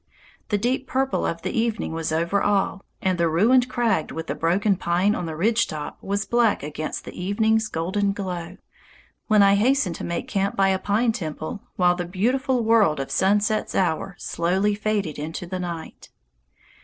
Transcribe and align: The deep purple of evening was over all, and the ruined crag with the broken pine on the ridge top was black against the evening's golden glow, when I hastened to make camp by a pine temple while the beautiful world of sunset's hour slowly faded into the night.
The 0.49 0.57
deep 0.57 0.87
purple 0.87 1.27
of 1.27 1.45
evening 1.45 1.93
was 1.93 2.11
over 2.11 2.41
all, 2.41 2.83
and 3.03 3.19
the 3.19 3.29
ruined 3.29 3.69
crag 3.69 4.09
with 4.11 4.25
the 4.25 4.33
broken 4.33 4.75
pine 4.75 5.13
on 5.13 5.27
the 5.27 5.35
ridge 5.35 5.67
top 5.67 6.01
was 6.01 6.25
black 6.25 6.63
against 6.63 7.05
the 7.05 7.11
evening's 7.13 7.67
golden 7.67 8.11
glow, 8.11 8.57
when 9.27 9.43
I 9.43 9.53
hastened 9.53 9.93
to 9.97 10.03
make 10.03 10.27
camp 10.27 10.55
by 10.55 10.69
a 10.69 10.79
pine 10.79 11.11
temple 11.11 11.61
while 11.75 11.93
the 11.93 12.05
beautiful 12.05 12.63
world 12.63 12.99
of 12.99 13.11
sunset's 13.11 13.75
hour 13.75 14.15
slowly 14.17 14.73
faded 14.73 15.19
into 15.19 15.45
the 15.45 15.59
night. 15.59 16.09